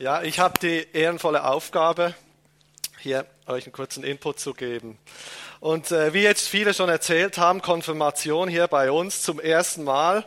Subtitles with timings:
[0.00, 2.14] Ja, ich habe die ehrenvolle Aufgabe,
[3.00, 4.96] hier euch einen kurzen Input zu geben.
[5.60, 10.24] Und äh, wie jetzt viele schon erzählt haben, Konfirmation hier bei uns zum ersten Mal.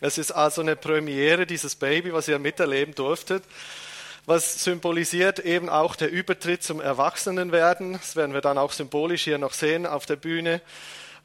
[0.00, 3.44] Es ist also eine Premiere, dieses Baby, was ihr miterleben durftet,
[4.26, 7.92] was symbolisiert eben auch der Übertritt zum Erwachsenenwerden.
[7.92, 10.60] Das werden wir dann auch symbolisch hier noch sehen auf der Bühne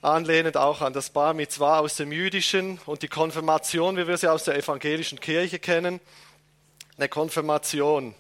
[0.04, 4.32] anlehnend auch an das Bar Mitzvah aus dem Jüdischen und die Konfirmation, wie wir sie
[4.32, 6.00] aus der evangelischen Kirche kennen
[6.98, 8.16] eine Konfirmation.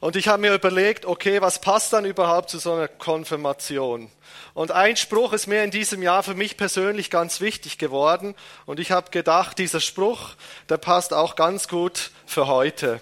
[0.00, 4.10] Und ich habe mir überlegt, okay, was passt dann überhaupt zu so einer Konfirmation?
[4.52, 8.34] Und ein Spruch ist mir in diesem Jahr für mich persönlich ganz wichtig geworden.
[8.66, 10.34] Und ich habe gedacht, dieser Spruch,
[10.68, 13.00] der passt auch ganz gut für heute.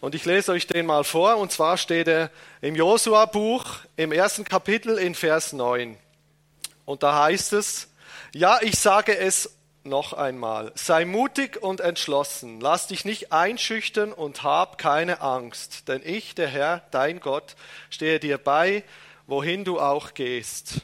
[0.00, 1.36] Und ich lese euch den mal vor.
[1.38, 3.64] Und zwar steht er im Josua-Buch
[3.96, 5.98] im ersten Kapitel in Vers 9.
[6.84, 7.88] Und da heißt es,
[8.32, 9.55] ja, ich sage es
[9.86, 16.02] noch einmal, sei mutig und entschlossen, lass dich nicht einschüchtern und hab keine Angst, denn
[16.04, 17.56] ich, der Herr, dein Gott,
[17.90, 18.84] stehe dir bei,
[19.26, 20.82] wohin du auch gehst.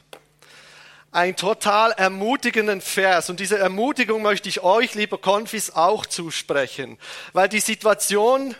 [1.11, 3.29] Ein total ermutigenden Vers.
[3.29, 6.97] Und diese Ermutigung möchte ich euch, lieber Konfis, auch zusprechen,
[7.33, 8.55] weil die Situation,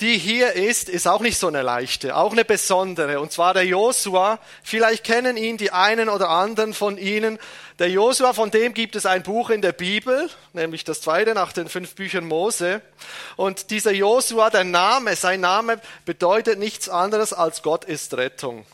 [0.00, 3.18] die hier ist, ist auch nicht so eine leichte, auch eine besondere.
[3.18, 4.38] Und zwar der Josua.
[4.62, 7.38] Vielleicht kennen ihn die einen oder anderen von Ihnen.
[7.78, 11.52] Der Josua, von dem gibt es ein Buch in der Bibel, nämlich das zweite nach
[11.52, 12.82] den fünf Büchern Mose.
[13.36, 18.66] Und dieser Josua, der Name, sein Name bedeutet nichts anderes als Gott ist Rettung.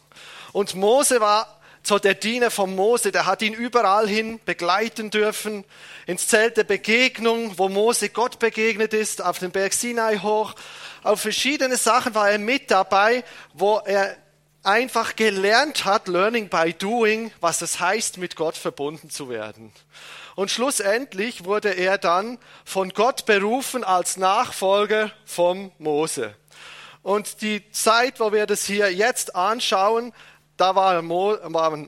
[0.52, 5.64] Und Mose war so der Diener von Mose, der hat ihn überall hin begleiten dürfen,
[6.06, 10.54] ins Zelt der Begegnung, wo Mose Gott begegnet ist, auf den Berg Sinai hoch
[11.02, 14.16] auf verschiedene Sachen war er mit dabei, wo er
[14.62, 19.72] einfach gelernt hat, learning by doing, was es heißt, mit Gott verbunden zu werden.
[20.36, 26.34] Und schlussendlich wurde er dann von Gott berufen als Nachfolger vom Mose.
[27.02, 30.12] Und die Zeit, wo wir das hier jetzt anschauen,
[30.62, 31.02] da war,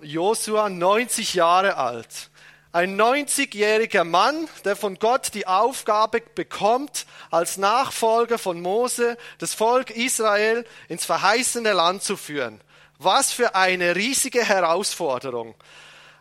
[0.03, 2.31] Josua 90 Jahre alt.
[2.73, 9.91] Ein 90-jähriger Mann, der von Gott die Aufgabe bekommt, als Nachfolger von Mose das Volk
[9.91, 12.61] Israel ins verheißene Land zu führen.
[12.99, 15.55] Was für eine riesige Herausforderung.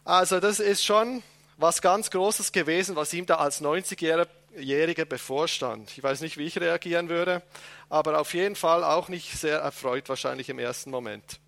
[0.06, 1.24] Also das ist schon
[1.58, 5.90] was ganz Großes gewesen, was ihm da als 90-Jähriger bevorstand.
[5.98, 7.42] Ich weiß nicht, wie ich reagieren würde,
[7.90, 11.40] aber auf jeden Fall auch nicht sehr erfreut wahrscheinlich im ersten Moment.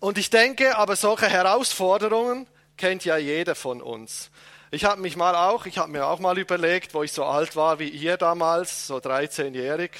[0.00, 2.46] Und ich denke, aber solche Herausforderungen,
[2.78, 4.30] kennt ja jeder von uns.
[4.70, 7.54] Ich habe mich mal auch, ich habe mir auch mal überlegt, wo ich so alt
[7.54, 9.90] war wie ihr damals, so 13-jährig.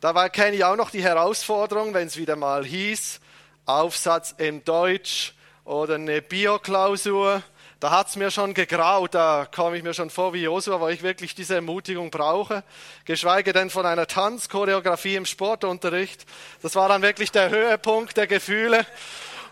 [0.00, 3.20] Da kenne ich auch noch die Herausforderung, wenn es wieder mal hieß,
[3.66, 5.34] Aufsatz in Deutsch
[5.66, 7.42] oder eine Bioklausur.
[7.80, 10.94] Da hat es mir schon gegraut, da komme ich mir schon vor wie Josua, weil
[10.94, 12.62] ich wirklich diese Ermutigung brauche.
[13.04, 16.24] Geschweige denn von einer Tanzchoreografie im Sportunterricht.
[16.62, 18.86] Das war dann wirklich der Höhepunkt der Gefühle.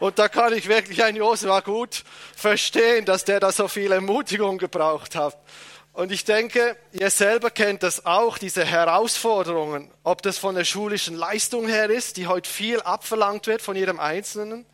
[0.00, 2.04] Und da kann ich wirklich ein Josua gut
[2.36, 5.36] verstehen, dass der da so viel Ermutigung gebraucht hat.
[5.92, 11.16] Und ich denke, ihr selber kennt das auch, diese Herausforderungen, ob das von der schulischen
[11.16, 14.64] Leistung her ist, die heute viel abverlangt wird von jedem Einzelnen,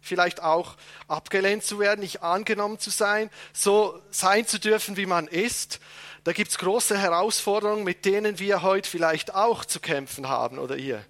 [0.00, 0.76] vielleicht auch
[1.08, 5.80] abgelehnt zu werden, nicht angenommen zu sein, so sein zu dürfen, wie man ist.
[6.22, 10.76] Da gibt es große Herausforderungen, mit denen wir heute vielleicht auch zu kämpfen haben oder
[10.76, 11.04] ihr.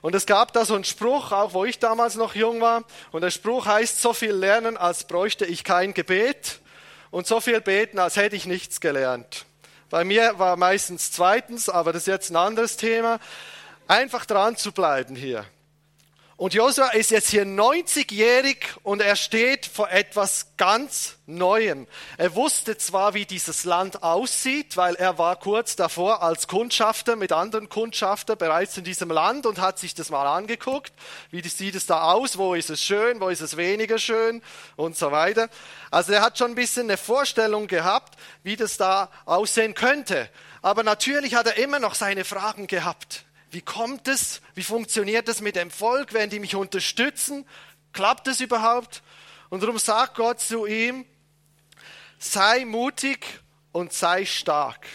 [0.00, 2.84] Und es gab da so einen Spruch, auch wo ich damals noch jung war.
[3.10, 6.60] Und der Spruch heißt, so viel lernen, als bräuchte ich kein Gebet.
[7.10, 9.46] Und so viel beten, als hätte ich nichts gelernt.
[9.90, 13.18] Bei mir war meistens zweitens, aber das ist jetzt ein anderes Thema.
[13.86, 15.46] Einfach dran zu bleiben hier.
[16.38, 21.88] Und Josua ist jetzt hier 90-jährig und er steht vor etwas ganz Neuem.
[22.16, 27.32] Er wusste zwar, wie dieses Land aussieht, weil er war kurz davor als Kundschafter mit
[27.32, 30.92] anderen Kundschafter bereits in diesem Land und hat sich das mal angeguckt.
[31.32, 32.38] Wie sieht es da aus?
[32.38, 33.20] Wo ist es schön?
[33.20, 34.40] Wo ist es weniger schön?
[34.76, 35.48] Und so weiter.
[35.90, 40.30] Also er hat schon ein bisschen eine Vorstellung gehabt, wie das da aussehen könnte.
[40.62, 43.24] Aber natürlich hat er immer noch seine Fragen gehabt.
[43.50, 44.40] Wie kommt es?
[44.54, 46.12] Wie funktioniert es mit dem Volk?
[46.12, 47.46] Werden die mich unterstützen?
[47.92, 49.02] Klappt es überhaupt?
[49.48, 51.06] Und darum sagt Gott zu ihm,
[52.18, 53.24] sei mutig
[53.72, 54.86] und sei stark.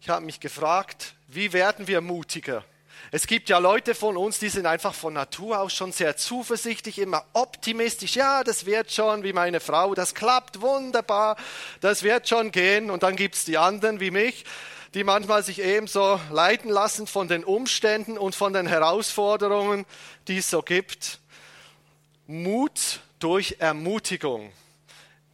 [0.00, 2.64] Ich habe mich gefragt, wie werden wir mutiger?
[3.10, 6.98] Es gibt ja Leute von uns, die sind einfach von Natur aus schon sehr zuversichtlich,
[6.98, 8.16] immer optimistisch.
[8.16, 11.36] Ja, das wird schon, wie meine Frau, das klappt wunderbar,
[11.80, 12.90] das wird schon gehen.
[12.90, 14.44] Und dann gibt es die anderen wie mich,
[14.94, 19.84] die manchmal sich ebenso leiten lassen von den Umständen und von den Herausforderungen,
[20.26, 21.20] die es so gibt.
[22.26, 24.52] Mut durch Ermutigung.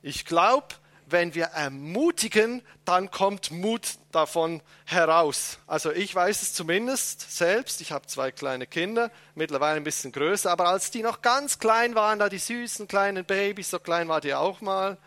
[0.03, 0.69] Ich glaube,
[1.07, 5.59] wenn wir ermutigen, dann kommt Mut davon heraus.
[5.67, 7.81] Also ich weiß es zumindest selbst.
[7.81, 11.95] Ich habe zwei kleine Kinder, mittlerweile ein bisschen größer, aber als die noch ganz klein
[11.95, 14.99] waren, da die süßen kleinen Babys, so klein war die auch mal,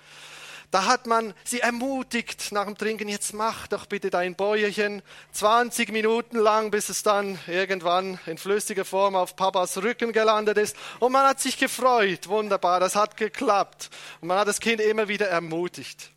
[0.71, 5.91] da hat man sie ermutigt nach dem Trinken, jetzt mach doch bitte dein Bäuerchen 20
[5.91, 10.75] Minuten lang, bis es dann irgendwann in flüssiger Form auf Papas Rücken gelandet ist.
[10.99, 13.89] Und man hat sich gefreut, wunderbar, das hat geklappt.
[14.19, 16.11] Und man hat das Kind immer wieder ermutigt.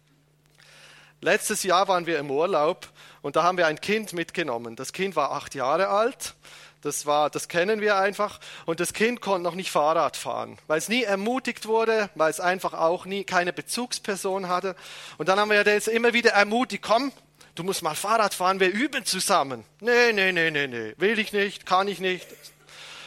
[1.20, 2.88] Letztes Jahr waren wir im Urlaub
[3.22, 4.74] und da haben wir ein Kind mitgenommen.
[4.74, 6.34] Das Kind war acht Jahre alt.
[6.82, 8.40] Das war, das kennen wir einfach.
[8.64, 12.40] Und das Kind konnte noch nicht Fahrrad fahren, weil es nie ermutigt wurde, weil es
[12.40, 14.74] einfach auch nie keine Bezugsperson hatte.
[15.18, 17.12] Und dann haben wir jetzt immer wieder ermutigt, komm,
[17.54, 19.64] du musst mal Fahrrad fahren, wir üben zusammen.
[19.80, 22.26] Nee, nee, nee, nee, nee, will ich nicht, kann ich nicht.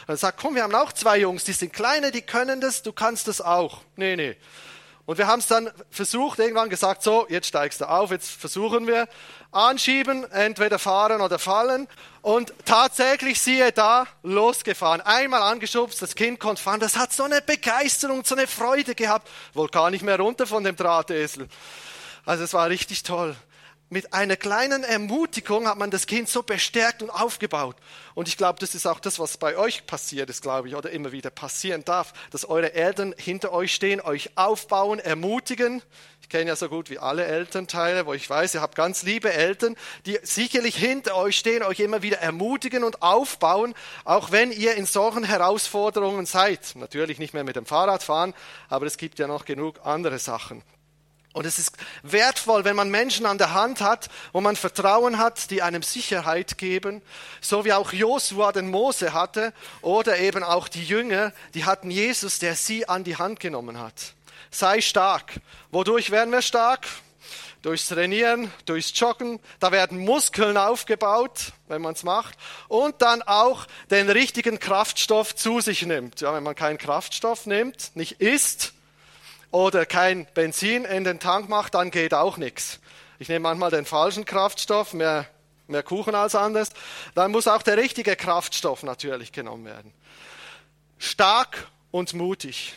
[0.06, 2.92] Er sagt, komm, wir haben auch zwei Jungs, die sind kleine, die können das, du
[2.92, 3.80] kannst das auch.
[3.96, 4.36] Nee, nee.
[5.06, 8.86] Und wir haben es dann versucht, irgendwann gesagt, so, jetzt steigst du auf, jetzt versuchen
[8.86, 9.06] wir.
[9.52, 11.86] Anschieben, entweder fahren oder fallen.
[12.22, 15.02] Und tatsächlich, siehe da, losgefahren.
[15.02, 16.80] Einmal angeschubst, das Kind konnte fahren.
[16.80, 19.28] Das hat so eine Begeisterung, so eine Freude gehabt.
[19.52, 21.48] Wohl gar nicht mehr runter von dem Drahtesel.
[22.24, 23.36] Also es war richtig toll
[23.90, 27.76] mit einer kleinen Ermutigung hat man das Kind so bestärkt und aufgebaut.
[28.14, 30.90] Und ich glaube, das ist auch das, was bei euch passiert ist, glaube ich, oder
[30.90, 35.82] immer wieder passieren darf, dass eure Eltern hinter euch stehen, euch aufbauen, ermutigen.
[36.22, 39.32] Ich kenne ja so gut wie alle Elternteile, wo ich weiß, ihr habt ganz liebe
[39.32, 39.76] Eltern,
[40.06, 44.86] die sicherlich hinter euch stehen, euch immer wieder ermutigen und aufbauen, auch wenn ihr in
[44.86, 46.74] solchen Herausforderungen seid.
[46.76, 48.32] Natürlich nicht mehr mit dem Fahrrad fahren,
[48.68, 50.62] aber es gibt ja noch genug andere Sachen.
[51.34, 51.72] Und es ist
[52.04, 56.58] wertvoll, wenn man Menschen an der Hand hat, wo man Vertrauen hat, die einem Sicherheit
[56.58, 57.02] geben,
[57.40, 59.52] so wie auch Josua den Mose hatte
[59.82, 64.14] oder eben auch die Jünger, die hatten Jesus, der sie an die Hand genommen hat.
[64.52, 65.40] Sei stark.
[65.72, 66.86] Wodurch werden wir stark?
[67.62, 72.38] Durchs Trainieren, durchs Joggen, da werden Muskeln aufgebaut, wenn man es macht,
[72.68, 76.20] und dann auch den richtigen Kraftstoff zu sich nimmt.
[76.20, 78.73] Ja, wenn man keinen Kraftstoff nimmt, nicht isst,
[79.54, 82.80] oder kein Benzin in den Tank macht, dann geht auch nichts.
[83.20, 85.28] Ich nehme manchmal den falschen Kraftstoff, mehr,
[85.68, 86.70] mehr Kuchen als anders.
[87.14, 89.92] Dann muss auch der richtige Kraftstoff natürlich genommen werden.
[90.98, 92.74] Stark und mutig.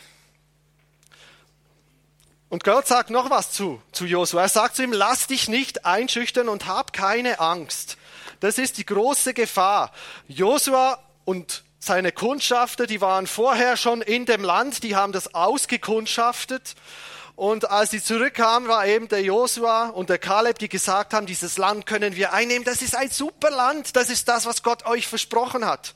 [2.48, 4.42] Und Gott sagt noch was zu, zu Josua.
[4.42, 7.98] Er sagt zu ihm, lass dich nicht einschüchtern und hab keine Angst.
[8.38, 9.90] Das ist die große Gefahr.
[10.28, 16.74] Josua und seine Kundschafter, die waren vorher schon in dem Land, die haben das ausgekundschaftet.
[17.36, 21.56] Und als sie zurückkamen, war eben der Josua und der Kaleb, die gesagt haben, dieses
[21.56, 22.64] Land können wir einnehmen.
[22.64, 23.94] Das ist ein super Land.
[23.94, 25.94] Das ist das, was Gott euch versprochen hat.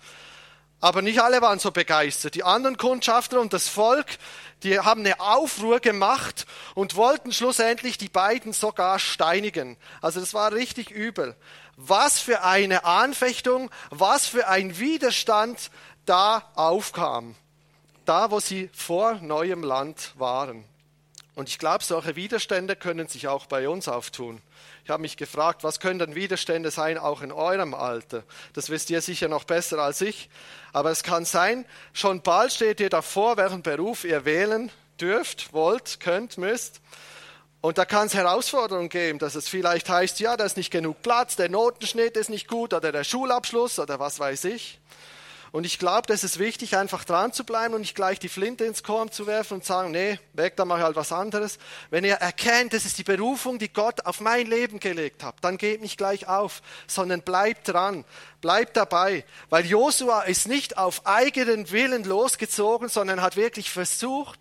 [0.80, 2.36] Aber nicht alle waren so begeistert.
[2.36, 4.06] Die anderen Kundschafter und das Volk,
[4.62, 9.76] die haben eine Aufruhr gemacht und wollten schlussendlich die beiden sogar steinigen.
[10.00, 11.34] Also das war richtig übel
[11.88, 15.70] was für eine Anfechtung, was für ein Widerstand
[16.06, 17.34] da aufkam,
[18.04, 20.64] da wo sie vor neuem Land waren.
[21.34, 24.42] Und ich glaube, solche Widerstände können sich auch bei uns auftun.
[24.84, 28.24] Ich habe mich gefragt, was können denn Widerstände sein, auch in eurem Alter?
[28.52, 30.28] Das wisst ihr sicher noch besser als ich.
[30.72, 34.70] Aber es kann sein, schon bald steht ihr davor, welchen Beruf ihr wählen
[35.00, 36.80] dürft, wollt, könnt, müsst.
[37.62, 41.00] Und da kann es Herausforderungen geben, dass es vielleicht heißt, ja, da ist nicht genug
[41.00, 44.80] Platz, der Notenschnitt ist nicht gut oder der Schulabschluss oder was weiß ich.
[45.52, 48.64] Und ich glaube, das ist wichtig, einfach dran zu bleiben und nicht gleich die Flinte
[48.64, 51.58] ins Korn zu werfen und sagen, nee, weg, da mache ich halt was anderes.
[51.90, 55.56] Wenn ihr erkennt, das ist die Berufung, die Gott auf mein Leben gelegt hat, dann
[55.56, 58.04] geht nicht gleich auf, sondern bleibt dran,
[58.40, 59.24] bleibt dabei.
[59.50, 64.40] Weil Josua ist nicht auf eigenen Willen losgezogen, sondern hat wirklich versucht,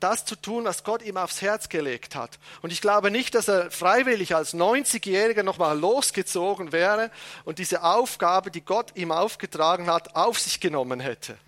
[0.00, 2.38] das zu tun, was Gott ihm aufs Herz gelegt hat.
[2.62, 7.10] Und ich glaube nicht, dass er freiwillig als 90-Jähriger nochmal losgezogen wäre
[7.44, 11.38] und diese Aufgabe, die Gott ihm aufgetragen hat, auf sich genommen hätte.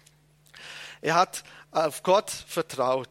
[1.01, 3.09] Er hat auf Gott vertraut.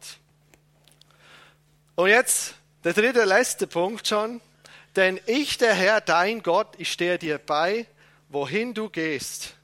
[1.94, 2.54] Und jetzt
[2.84, 4.40] der dritte, letzte Punkt schon.
[4.96, 7.86] Denn ich, der Herr, dein Gott, ich stehe dir bei,
[8.28, 9.54] wohin du gehst.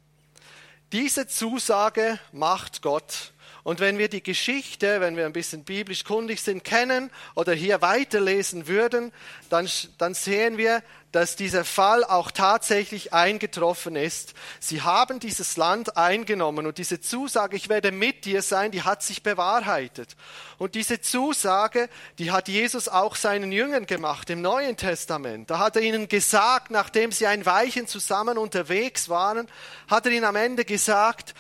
[0.93, 3.33] Diese Zusage macht Gott.
[3.65, 7.81] Und wenn wir die Geschichte, wenn wir ein bisschen biblisch kundig sind, kennen oder hier
[7.81, 9.11] weiterlesen würden,
[9.49, 14.35] dann, dann sehen wir, dass dieser Fall auch tatsächlich eingetroffen ist.
[14.61, 19.03] Sie haben dieses Land eingenommen und diese Zusage, ich werde mit dir sein, die hat
[19.03, 20.15] sich bewahrheitet.
[20.59, 25.49] Und diese Zusage, die hat Jesus auch seinen Jüngern gemacht im Neuen Testament.
[25.49, 29.49] Da hat er ihnen gesagt, nachdem sie ein Weilchen zusammen unterwegs waren,
[29.89, 31.35] hat er ihnen am Ende gesagt,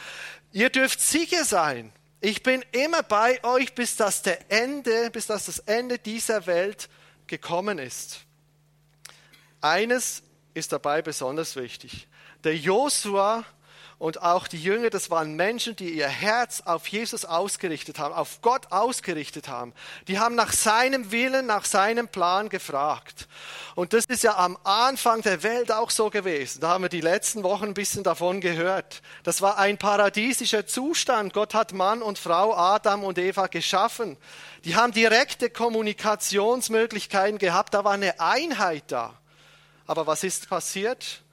[0.52, 1.92] ihr dürft sicher sein,
[2.24, 6.88] ich bin immer bei euch, bis das, der Ende, bis das, das Ende dieser Welt
[7.26, 8.20] gekommen ist.
[9.60, 10.22] Eines
[10.54, 12.08] ist dabei besonders wichtig.
[12.42, 13.44] Der Josua
[13.98, 18.40] und auch die Jünger, das waren Menschen, die ihr Herz auf Jesus ausgerichtet haben, auf
[18.42, 19.72] Gott ausgerichtet haben.
[20.08, 23.28] Die haben nach seinem Willen, nach seinem Plan gefragt.
[23.76, 26.60] Und das ist ja am Anfang der Welt auch so gewesen.
[26.60, 29.00] Da haben wir die letzten Wochen ein bisschen davon gehört.
[29.22, 31.32] Das war ein paradiesischer Zustand.
[31.32, 34.16] Gott hat Mann und Frau, Adam und Eva geschaffen.
[34.64, 37.74] Die haben direkte Kommunikationsmöglichkeiten gehabt.
[37.74, 39.14] Da war eine Einheit da.
[39.86, 41.23] Aber was ist passiert?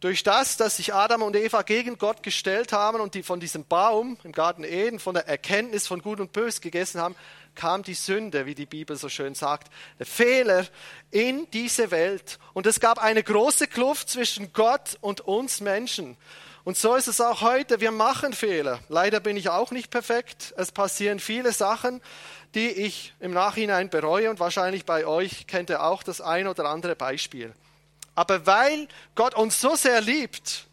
[0.00, 3.66] Durch das, dass sich Adam und Eva gegen Gott gestellt haben und die von diesem
[3.66, 7.14] Baum im Garten Eden, von der Erkenntnis von Gut und Bös gegessen haben,
[7.54, 10.66] kam die Sünde, wie die Bibel so schön sagt, der Fehler
[11.10, 12.38] in diese Welt.
[12.54, 16.16] Und es gab eine große Kluft zwischen Gott und uns Menschen.
[16.64, 17.80] Und so ist es auch heute.
[17.80, 18.80] Wir machen Fehler.
[18.88, 20.54] Leider bin ich auch nicht perfekt.
[20.56, 22.00] Es passieren viele Sachen,
[22.54, 24.30] die ich im Nachhinein bereue.
[24.30, 27.52] Und wahrscheinlich bei euch kennt ihr auch das ein oder andere Beispiel.
[28.14, 30.66] Aber weil Gott uns so sehr liebt,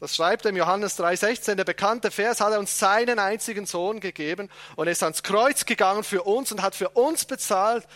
[0.00, 4.00] das schreibt er im Johannes 3,16, der bekannte Vers, hat er uns seinen einzigen Sohn
[4.00, 7.86] gegeben und ist ans Kreuz gegangen für uns und hat für uns bezahlt,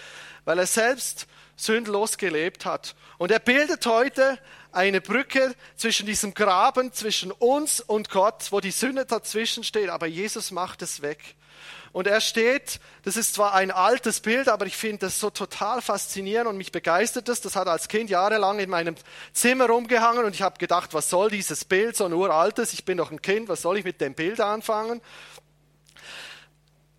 [0.44, 2.94] weil er selbst sündlos gelebt hat.
[3.16, 4.38] Und er bildet heute
[4.70, 10.06] eine Brücke zwischen diesem Graben, zwischen uns und Gott, wo die Sünde dazwischen steht, aber
[10.06, 11.36] Jesus macht es weg.
[11.94, 15.80] Und er steht, das ist zwar ein altes Bild, aber ich finde das so total
[15.80, 17.40] faszinierend und mich begeistert das.
[17.40, 18.96] Das hat als Kind jahrelang in meinem
[19.32, 22.98] Zimmer rumgehangen und ich habe gedacht, was soll dieses Bild, so ein uraltes, ich bin
[22.98, 25.00] doch ein Kind, was soll ich mit dem Bild anfangen?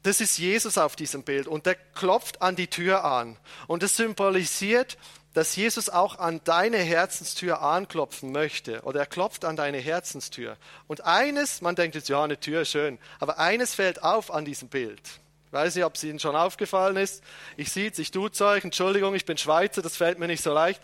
[0.03, 3.35] Das ist Jesus auf diesem Bild und der klopft an die Tür an.
[3.67, 4.97] Und es symbolisiert,
[5.35, 10.55] dass Jesus auch an deine Herzenstür anklopfen möchte oder er klopft an deine Herzenstür.
[10.87, 14.69] Und eines, man denkt jetzt, ja, eine Tür schön, aber eines fällt auf an diesem
[14.69, 15.01] Bild.
[15.47, 17.21] Ich weiß nicht, ob es Ihnen schon aufgefallen ist.
[17.57, 18.63] Ich sehe es, ich tue es euch.
[18.63, 20.81] Entschuldigung, ich bin Schweizer, das fällt mir nicht so leicht.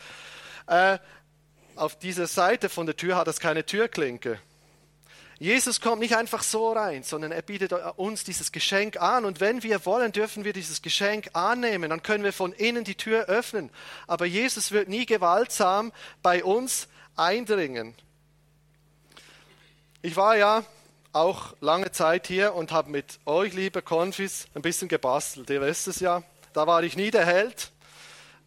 [0.68, 0.98] Äh,
[1.78, 4.38] auf dieser Seite von der Tür hat es keine Türklinke.
[5.42, 9.26] Jesus kommt nicht einfach so rein, sondern er bietet uns dieses Geschenk an.
[9.26, 11.90] Und wenn wir wollen, dürfen wir dieses Geschenk annehmen.
[11.90, 13.72] Dann können wir von innen die Tür öffnen.
[14.06, 17.96] Aber Jesus wird nie gewaltsam bei uns eindringen.
[20.04, 20.64] Ich war ja
[21.12, 25.50] auch lange Zeit hier und habe mit euch, liebe Konfis, ein bisschen gebastelt.
[25.50, 26.22] Ihr wisst es ja.
[26.54, 27.72] Da war ich nie der Held.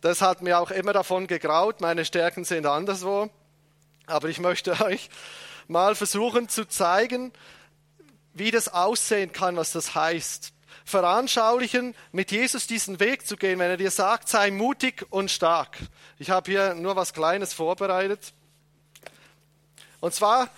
[0.00, 1.80] Das hat mir auch immer davon gegraut.
[1.80, 3.30] Meine Stärken sind anderswo.
[4.06, 5.10] Aber ich möchte euch
[5.68, 7.32] mal versuchen zu zeigen,
[8.32, 10.52] wie das aussehen kann, was das heißt.
[10.84, 15.78] Veranschaulichen, mit Jesus diesen Weg zu gehen, wenn er dir sagt, sei mutig und stark.
[16.18, 18.34] Ich habe hier nur was Kleines vorbereitet.
[20.00, 20.50] Und zwar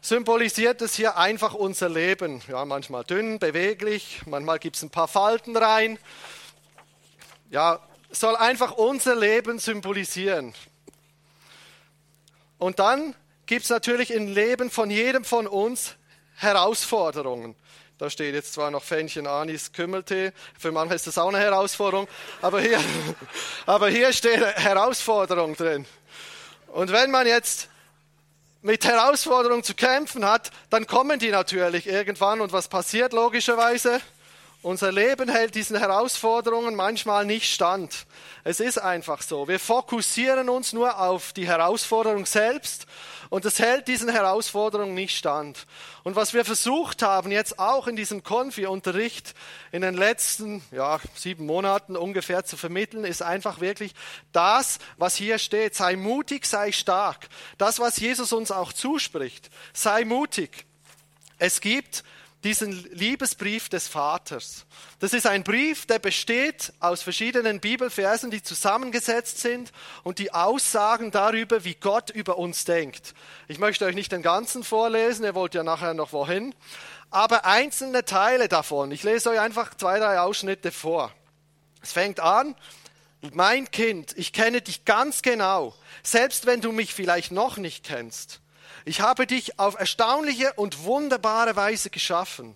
[0.00, 2.40] symbolisiert es hier einfach unser Leben.
[2.48, 5.98] Ja, manchmal dünn, beweglich, manchmal gibt es ein paar Falten rein.
[7.50, 7.80] Ja,
[8.10, 10.54] soll einfach unser Leben symbolisieren.
[12.58, 13.14] Und dann
[13.46, 15.96] gibt es natürlich im Leben von jedem von uns
[16.36, 17.54] Herausforderungen.
[17.98, 20.32] Da steht jetzt zwar noch Fännchen, Anis, Kümmeltee.
[20.58, 22.08] Für manche ist das auch eine Herausforderung.
[22.42, 22.80] Aber hier,
[23.66, 25.86] aber hier steht Herausforderung drin.
[26.68, 27.68] Und wenn man jetzt
[28.62, 32.40] mit Herausforderungen zu kämpfen hat, dann kommen die natürlich irgendwann.
[32.40, 34.00] Und was passiert logischerweise?
[34.64, 38.06] Unser Leben hält diesen Herausforderungen manchmal nicht stand.
[38.44, 39.46] Es ist einfach so.
[39.46, 42.86] Wir fokussieren uns nur auf die Herausforderung selbst
[43.28, 45.66] und es hält diesen Herausforderungen nicht stand.
[46.02, 49.34] Und was wir versucht haben, jetzt auch in diesem Konfi-Unterricht
[49.70, 53.92] in den letzten ja, sieben Monaten ungefähr zu vermitteln, ist einfach wirklich
[54.32, 55.74] das, was hier steht.
[55.74, 57.28] Sei mutig, sei stark.
[57.58, 59.50] Das, was Jesus uns auch zuspricht.
[59.74, 60.64] Sei mutig.
[61.36, 62.02] Es gibt
[62.44, 64.66] diesen Liebesbrief des Vaters.
[65.00, 69.72] Das ist ein Brief, der besteht aus verschiedenen Bibelversen, die zusammengesetzt sind
[70.02, 73.14] und die Aussagen darüber, wie Gott über uns denkt.
[73.48, 76.54] Ich möchte euch nicht den ganzen vorlesen, ihr wollt ja nachher noch wohin,
[77.10, 78.92] aber einzelne Teile davon.
[78.92, 81.12] Ich lese euch einfach zwei, drei Ausschnitte vor.
[81.82, 82.54] Es fängt an,
[83.32, 88.40] mein Kind, ich kenne dich ganz genau, selbst wenn du mich vielleicht noch nicht kennst.
[88.84, 92.54] Ich habe dich auf erstaunliche und wunderbare Weise geschaffen.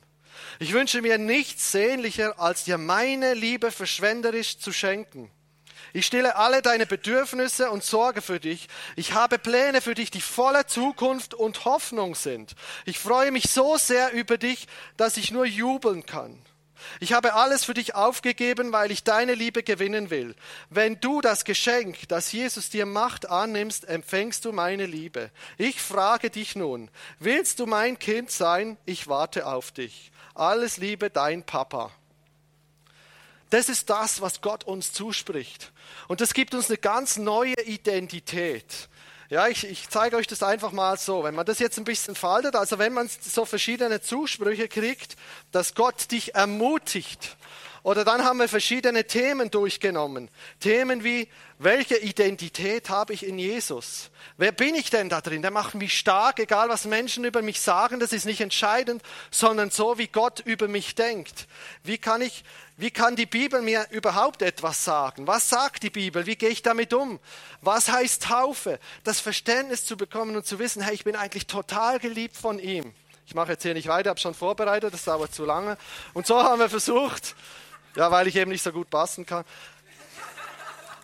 [0.59, 5.31] Ich wünsche mir nichts sehnlicher, als dir meine Liebe verschwenderisch zu schenken.
[5.93, 8.69] Ich stille alle deine Bedürfnisse und sorge für dich.
[8.95, 12.55] Ich habe Pläne für dich, die voller Zukunft und Hoffnung sind.
[12.85, 16.43] Ich freue mich so sehr über dich, dass ich nur jubeln kann.
[17.01, 20.35] Ich habe alles für dich aufgegeben, weil ich deine Liebe gewinnen will.
[20.71, 25.31] Wenn du das Geschenk, das Jesus dir macht, annimmst, empfängst du meine Liebe.
[25.57, 28.77] Ich frage dich nun, willst du mein Kind sein?
[28.85, 30.11] Ich warte auf dich.
[30.35, 31.91] Alles Liebe, dein Papa.
[33.51, 35.73] Das ist das, was Gott uns zuspricht.
[36.07, 38.89] Und das gibt uns eine ganz neue Identität.
[39.31, 41.23] Ja, ich, ich zeige euch das einfach mal so.
[41.23, 45.17] Wenn man das jetzt ein bisschen faltet, also wenn man so verschiedene Zusprüche kriegt,
[45.53, 47.37] dass Gott dich ermutigt.
[47.83, 50.29] Oder dann haben wir verschiedene Themen durchgenommen.
[50.61, 54.11] Themen wie, welche Identität habe ich in Jesus?
[54.37, 55.43] Wer bin ich denn da drin?
[55.43, 59.71] Der macht mich stark, egal was Menschen über mich sagen, das ist nicht entscheidend, sondern
[59.71, 61.47] so, wie Gott über mich denkt.
[61.83, 62.45] Wie kann ich,
[62.77, 65.27] wie kann die Bibel mir überhaupt etwas sagen?
[65.27, 66.27] Was sagt die Bibel?
[66.27, 67.19] Wie gehe ich damit um?
[67.61, 68.79] Was heißt Taufe?
[69.05, 72.93] Das Verständnis zu bekommen und zu wissen, hey, ich bin eigentlich total geliebt von ihm.
[73.27, 75.77] Ich mache jetzt hier nicht weiter, habe schon vorbereitet, das dauert zu lange.
[76.15, 77.35] Und so haben wir versucht,
[77.99, 79.45] ja, weil ich eben nicht so gut passen kann.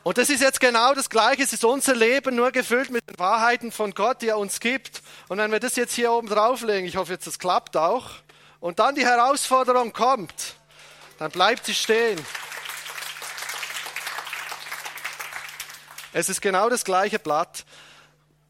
[0.04, 1.42] Und das ist jetzt genau das Gleiche.
[1.42, 5.02] Es ist unser Leben nur gefüllt mit den Wahrheiten von Gott, die er uns gibt.
[5.26, 8.10] Und wenn wir das jetzt hier oben drauflegen, ich hoffe jetzt, das klappt auch,
[8.60, 10.54] und dann die Herausforderung kommt,
[11.18, 12.24] dann bleibt sie stehen.
[16.12, 17.64] Es ist genau das gleiche Blatt.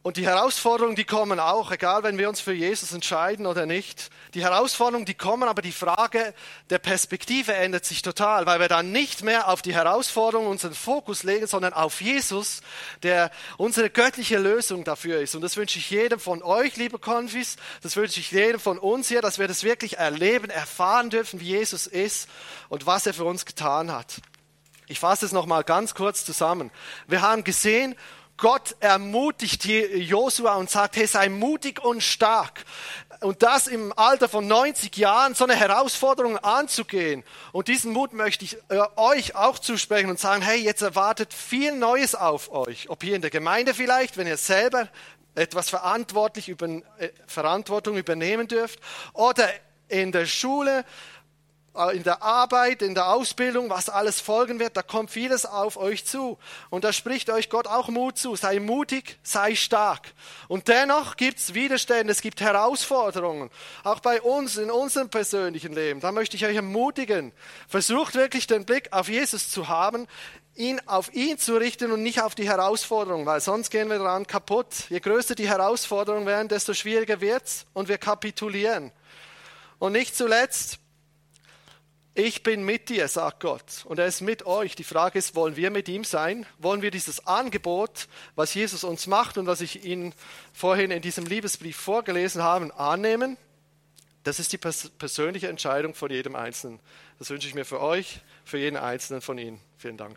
[0.04, 4.10] Und die Herausforderungen, die kommen auch, egal wenn wir uns für Jesus entscheiden oder nicht.
[4.34, 6.34] Die Herausforderungen, die kommen, aber die Frage
[6.68, 11.22] der Perspektive ändert sich total, weil wir dann nicht mehr auf die Herausforderungen unseren Fokus
[11.22, 12.60] legen, sondern auf Jesus,
[13.02, 15.36] der unsere göttliche Lösung dafür ist.
[15.36, 19.08] Und das wünsche ich jedem von euch, liebe Konfis, das wünsche ich jedem von uns
[19.08, 22.28] hier, dass wir das wirklich erleben, erfahren dürfen, wie Jesus ist
[22.68, 24.16] und was er für uns getan hat.
[24.86, 26.70] Ich fasse es nochmal ganz kurz zusammen.
[27.06, 27.96] Wir haben gesehen,
[28.36, 32.64] Gott ermutigt Josua und sagt, hey, sei mutig und stark.
[33.20, 37.22] Und das im Alter von 90 Jahren, so eine Herausforderung anzugehen.
[37.52, 41.72] Und diesen Mut möchte ich äh, euch auch zusprechen und sagen, hey, jetzt erwartet viel
[41.72, 42.90] Neues auf euch.
[42.90, 44.88] Ob hier in der Gemeinde vielleicht, wenn ihr selber
[45.34, 48.80] etwas verantwortlich über, äh, Verantwortung übernehmen dürft.
[49.12, 49.48] Oder
[49.88, 50.84] in der Schule,
[51.92, 56.04] in der Arbeit, in der Ausbildung, was alles folgen wird, da kommt vieles auf euch
[56.04, 56.38] zu.
[56.70, 58.36] Und da spricht euch Gott auch Mut zu.
[58.36, 60.12] Sei mutig, sei stark.
[60.46, 63.50] Und dennoch gibt es Widerstände, es gibt Herausforderungen.
[63.82, 65.98] Auch bei uns, in unserem persönlichen Leben.
[65.98, 67.32] Da möchte ich euch ermutigen.
[67.66, 70.06] Versucht wirklich den Blick auf Jesus zu haben,
[70.54, 74.28] ihn auf ihn zu richten und nicht auf die Herausforderung, weil sonst gehen wir daran
[74.28, 74.88] kaputt.
[74.90, 78.92] Je größer die Herausforderungen werden, desto schwieriger wird's und wir kapitulieren.
[79.80, 80.78] Und nicht zuletzt,
[82.14, 84.76] ich bin mit dir, sagt Gott, und er ist mit euch.
[84.76, 86.46] Die Frage ist, wollen wir mit ihm sein?
[86.58, 90.14] Wollen wir dieses Angebot, was Jesus uns macht und was ich Ihnen
[90.52, 93.36] vorhin in diesem Liebesbrief vorgelesen habe, annehmen?
[94.22, 96.78] Das ist die persönliche Entscheidung von jedem Einzelnen.
[97.18, 99.60] Das wünsche ich mir für euch, für jeden Einzelnen von Ihnen.
[99.76, 100.16] Vielen Dank.